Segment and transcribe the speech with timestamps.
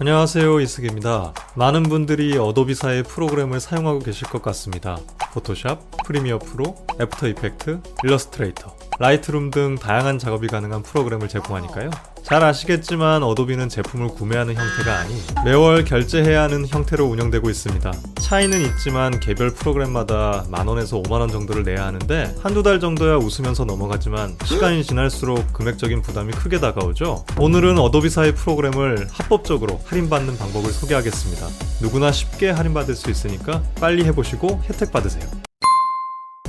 [0.00, 1.34] 안녕하세요 이승입니다.
[1.56, 4.98] 많은 분들이 어도비사의 프로그램을 사용하고 계실 것 같습니다.
[5.34, 11.90] 포토샵, 프리미어 프로, 애프터 이펙트, 일러스트레이터, 라이트룸 등 다양한 작업이 가능한 프로그램을 제공하니까요.
[12.30, 17.92] 잘 아시겠지만 어도비는 제품을 구매하는 형태가 아닌 매월 결제해야 하는 형태로 운영되고 있습니다.
[18.20, 24.84] 차이는 있지만 개별 프로그램마다 만원에서 5만원 정도를 내야 하는데 한두 달 정도야 웃으면서 넘어가지만 시간이
[24.84, 27.24] 지날수록 금액적인 부담이 크게 다가오죠.
[27.36, 31.48] 오늘은 어도비사의 프로그램을 합법적으로 할인받는 방법을 소개하겠습니다.
[31.82, 35.24] 누구나 쉽게 할인받을 수 있으니까 빨리 해보시고 혜택 받으세요.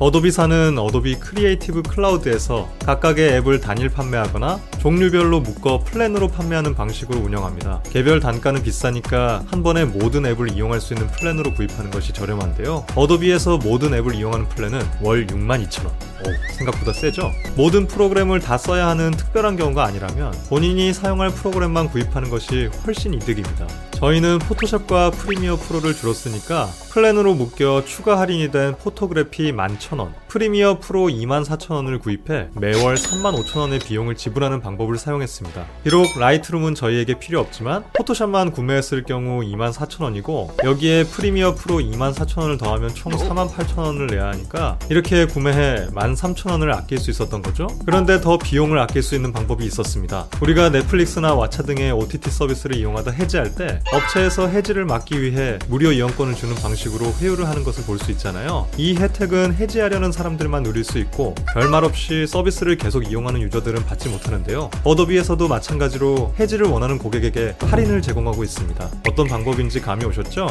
[0.00, 7.82] 어도비사는 어도비 크리에이티브 클라우드에서 각각의 앱을 단일 판매하거나 종류별로 묶어 플랜으로 판매하는 방식으로 운영합니다.
[7.90, 12.86] 개별 단가는 비싸니까 한 번에 모든 앱을 이용할 수 있는 플랜으로 구입하는 것이 저렴한데요.
[12.94, 15.86] 어도비에서 모든 앱을 이용하는 플랜은 월 62,000원.
[15.88, 17.32] 오, 생각보다 세죠?
[17.56, 23.66] 모든 프로그램을 다 써야 하는 특별한 경우가 아니라면 본인이 사용할 프로그램만 구입하는 것이 훨씬 이득입니다.
[23.98, 32.00] 저희는 포토샵과 프리미어 프로를 쓰니까 플랜으로 묶여 추가 할인이 된 포토그래피 11,000원, 프리미어 프로 24,000원을
[32.00, 35.64] 구입해 매월 35,000원의 비용을 지불하는 방법을 사용했습니다.
[35.82, 43.12] 비록 라이트룸은 저희에게 필요 없지만 포토샵만 구매했을 경우 24,000원이고 여기에 프리미어 프로 24,000원을 더하면 총
[43.12, 47.66] 48,000원을 내야 하니까 이렇게 구매해 13,000원을 아낄 수 있었던 거죠.
[47.84, 50.26] 그런데 더 비용을 아낄 수 있는 방법이 있었습니다.
[50.40, 56.34] 우리가 넷플릭스나 왓챠 등의 OTT 서비스를 이용하다 해지할 때 업체에서 해지를 막기 위해 무료 이용권을
[56.34, 58.68] 주는 방식으로 회유를 하는 것을 볼 수 있잖아요.
[58.76, 64.70] 이 혜택은 해지하려는 사람들만 누릴 수 있고 별말 없이 서비스를 계속 이용하는 유저들은 받지 못하는데요.
[64.84, 68.88] 어도비에서도 마찬가지로 해지를 원하는 고객에게 할인을 제공하고 있습니다.
[69.10, 70.46] 어떤 방법인지 감이 오셨죠?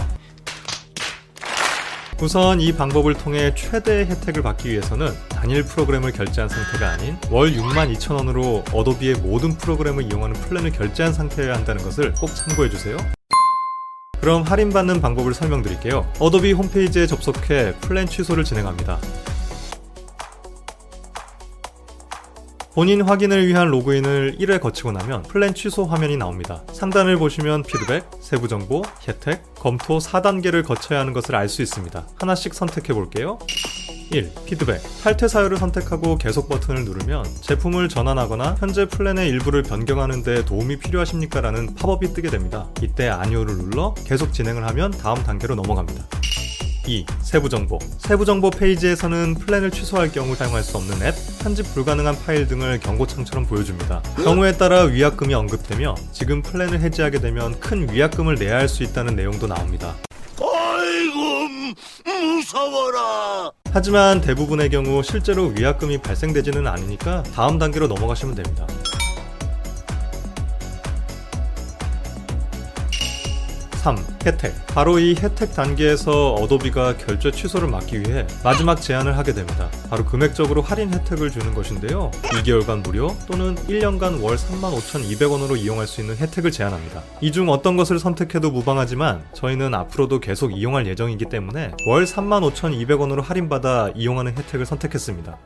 [2.19, 8.63] 우선 이 방법을 통해 최대의 혜택을 받기 위해서는 단일 프로그램을 결제한 상태가 아닌 월 62,000원으로
[8.73, 12.97] 어도비의 모든 프로그램을 이용하는 플랜을 결제한 상태여야 한다는 것을 꼭 참고해주세요.
[14.21, 16.11] 그럼 할인받는 방법을 설명드릴게요.
[16.19, 18.99] 어도비 홈페이지에 접속해 플랜 취소를 진행합니다.
[22.73, 26.63] 본인 확인을 위한 로그인을 1회 거치고 나면 플랜 취소 화면이 나옵니다.
[26.73, 32.07] 상단을 보시면 피드백, 세부 정보, 혜택, 검토 4단계를 거쳐야 하는 것을 알 수 있습니다.
[32.19, 33.39] 하나씩 선택해 볼게요.
[34.11, 34.31] 1.
[34.45, 34.81] 피드백.
[35.03, 41.41] 탈퇴 사유를 선택하고 계속 버튼을 누르면 제품을 전환하거나 현재 플랜의 일부를 변경하는 데 도움이 필요하십니까?
[41.41, 42.67] 라는 팝업이 뜨게 됩니다.
[42.81, 46.05] 이때 아니오를 눌러 계속 진행을 하면 다음 단계로 넘어갑니다.
[46.87, 47.05] 2.
[47.21, 47.79] 세부 정보.
[47.97, 51.13] 세부 정보 페이지에서는 플랜을 취소할 경우 사용할 수 없는 앱,
[51.43, 54.01] 편집 불가능한 파일 등을 경고창처럼 보여줍니다.
[54.23, 59.47] 경우에 따라 위약금이 언급되며 지금 플랜을 해지하게 되면 큰 위약금을 내야 할 수 있다는 내용도
[59.47, 59.95] 나옵니다.
[60.41, 61.47] 아이고
[62.05, 63.51] 무서워라.
[63.71, 68.65] 하지만 대부분의 경우 실제로 위약금이 발생되지는 않으니까 다음 단계로 넘어가시면 됩니다.
[73.87, 73.95] 3.
[74.25, 74.53] 혜택.
[74.67, 79.69] 바로 이 혜택 단계에서 어도비가 결제 취소를 막기 위해 마지막 제안을 하게 됩니다.
[79.89, 82.11] 바로 금액적으로 할인 혜택을 주는 것인데요.
[82.23, 87.01] 2개월간 무료 또는 1년간 월 35,200원으로 이용할 수 있는 혜택을 제안합니다.
[87.21, 93.91] 이 중 어떤 것을 선택해도 무방하지만 저희는 앞으로도 계속 이용할 예정이기 때문에 월 35,200원으로 할인받아
[93.95, 95.37] 이용하는 혜택을 선택했습니다.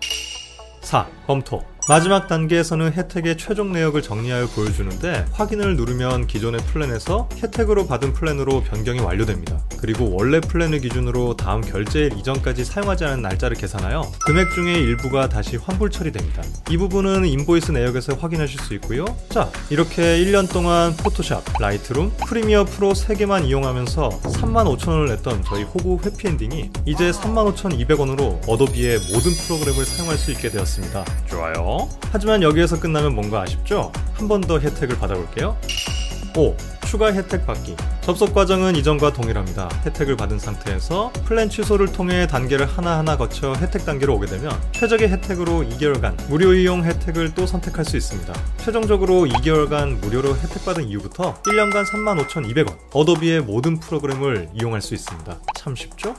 [0.82, 1.08] 4.
[1.28, 1.64] 검토.
[1.90, 9.00] 마지막 단계에서는 혜택의 최종 내역을 정리하여 보여주는데 확인을 누르면 기존의 플랜에서 혜택으로 받은 플랜으로 변경이
[9.00, 9.60] 완료됩니다.
[9.82, 15.58] 그리고 원래 플랜을 기준으로 다음 결제일 이전까지 사용하지 않은 날짜를 계산하여 금액 중에 일부가 다시
[15.58, 16.44] 환불 처리됩니다.
[16.70, 19.06] 이 부분은 인보이스 내역에서 확인하실 수 있고요.
[19.30, 26.70] 자, 이렇게 1년 동안 포토샵, 라이트룸, 프리미어 프로 3개만 이용하면서 35,000원을 냈던 저희 호구 해피엔딩이
[26.86, 31.04] 이제 35,200원으로 어도비의 모든 프로그램을 사용할 수 있게 되었습니다.
[31.28, 31.90] 좋아요.
[32.12, 33.92] 하지만 여기에서 끝나면 뭔가 아쉽죠?
[34.14, 35.58] 한 번 더 혜택을 받아볼게요.
[36.38, 36.56] 5.
[36.92, 37.78] 추가 혜택 받기.
[38.02, 39.70] 접속 과정은 이전과 동일합니다.
[39.86, 45.62] 혜택을 받은 상태에서 플랜 취소를 통해 단계를 하나하나 거쳐 혜택 단계로 오게 되면 최적의 혜택으로
[45.62, 48.34] 2개월간 무료 이용 혜택을 또 선택할 수 있습니다.
[48.58, 52.78] 최종적으로 2개월간 무료로 혜택받은 이후부터 1년간 35,200원.
[52.92, 55.40] 어도비의 모든 프로그램을 이용할 수 있습니다.
[55.56, 56.14] 참 쉽죠?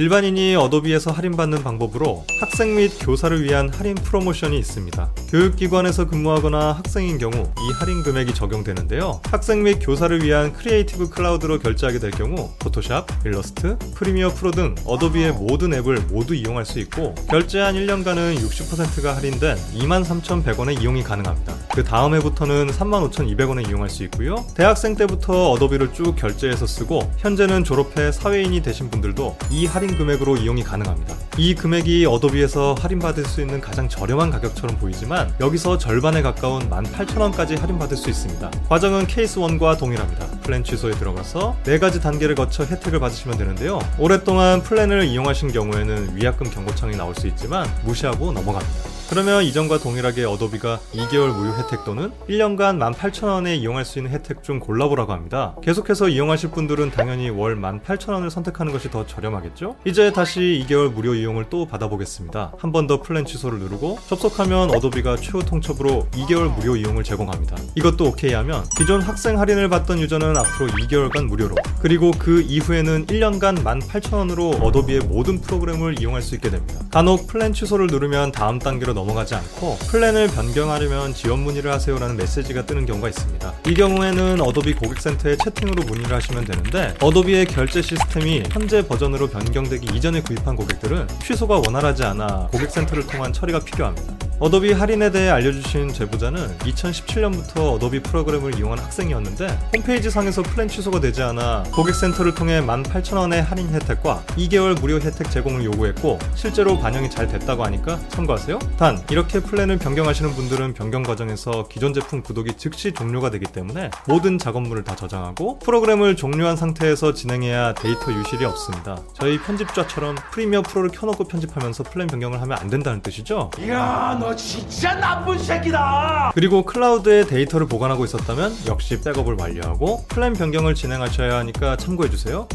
[0.00, 5.12] 일반인이 어도비에서 할인받는 방법으로 학생 및 교사를 위한 할인 프로모션이 있습니다.
[5.30, 9.20] 교육기관에서 근무하거나 학생인 경우 이 할인 금액이 적용되는데요.
[9.30, 15.34] 학생 및 교사를 위한 크리에이티브 클라우드로 결제하게 될 경우 포토샵, 일러스트, 프리미어 프로 등 어도비의
[15.34, 21.54] 모든 앱을 모두 이용할 수 있고 결제한 1년간은 60%가 할인된 23,100원의 이용이 가능합니다.
[21.72, 24.44] 그 다음 해부터는 35,200원에 이용할 수 있고요.
[24.56, 30.64] 대학생 때부터 어도비를 쭉 결제해서 쓰고 현재는 졸업해 사회인이 되신 분들도 이 할인 금액으로 이용이
[30.64, 31.14] 가능합니다.
[31.38, 37.96] 이 금액이 어도비에서 할인받을 수 있는 가장 저렴한 가격처럼 보이지만 여기서 절반에 가까운 18,000원까지 할인받을
[37.96, 38.50] 수 있습니다.
[38.68, 40.26] 과정은 케이스 1과 동일합니다.
[40.42, 43.78] 플랜 취소에 들어가서 네 가지 단계를 거쳐 혜택을 받으시면 되는데요.
[43.98, 48.99] 오랫동안 플랜을 이용하신 경우에는 위약금 경고창이 나올 수 있지만 무시하고 넘어갑니다.
[49.10, 54.60] 그러면 이전과 동일하게 어도비가 2개월 무료 혜택 또는 1년간 18,000원에 이용할 수 있는 혜택 중
[54.60, 55.56] 골라보라고 합니다.
[55.64, 59.74] 계속해서 이용하실 분들은 당연히 월 18,000원을 선택하는 것이 더 저렴하겠죠?
[59.84, 62.52] 이제 다시 2개월 무료 이용을 또 받아보겠습니다.
[62.56, 67.56] 한 번 더 플랜 취소를 누르고 접속하면 어도비가 최후 통첩으로 2개월 무료 이용을 제공합니다.
[67.74, 73.64] 이것도 오케이 하면 기존 학생 할인을 받던 유저는 앞으로 2개월간 무료로 그리고 그 이후에는 1년간
[73.64, 76.80] 18,000원으로 어도비의 모든 프로그램을 이용할 수 있게 됩니다.
[76.92, 82.86] 간혹 플랜 취소를 누르면 다음 단계로 넘어가지 않고 플랜을 변경하려면 지원 문의를 하세요라는 메시지가 뜨는
[82.86, 83.54] 경우가 있습니다.
[83.66, 90.20] 이 경우에는 어도비 고객센터에 채팅으로 문의를 하시면 되는데 어도비의 결제 시스템이 현재 버전으로 변경되기 이전에
[90.20, 94.29] 구입한 고객들은 취소가 원활하지 않아 고객센터를 통한 처리가 필요합니다.
[94.40, 99.46] 어도비 할인에 대해 알려주신 제보자는 2017년부터 어도비 프로그램을 이용한 학생이었는데
[99.76, 105.62] 홈페이지 상에서 플랜 취소가 되지 않아 고객센터를 통해 18,000원의 할인 혜택과 2개월 무료 혜택 제공을
[105.66, 108.58] 요구했고 실제로 반영이 잘 됐다고 하니까 참고하세요.
[108.78, 114.38] 단 이렇게 플랜을 변경하시는 분들은 변경 과정에서 기존 제품 구독이 즉시 종료가 되기 때문에 모든
[114.38, 118.96] 작업물을 다 저장하고 프로그램을 종료한 상태에서 진행해야 데이터 유실이 없습니다.
[119.12, 123.50] 저희 편집자처럼 프리미어 프로를 켜놓고 편집하면서 플랜 변경을 하면 안 된다는 뜻이죠.
[123.68, 126.30] 야, 너 진짜 나쁜 새끼다.
[126.36, 132.46] 그리고 클라우드에 데이터를 보관하고 있었다면 역시 백업을 완료하고 플랜 변경을 진행하셔야 하니까 참고해주세요.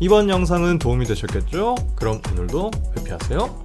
[0.00, 1.74] 이번 영상은 도움이 되셨겠죠?
[1.96, 3.63] 그럼 오늘도 회피하세요.